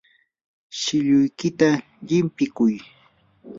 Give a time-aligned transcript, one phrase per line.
[0.79, 1.69] shilluykita
[2.07, 2.75] llimpikuy.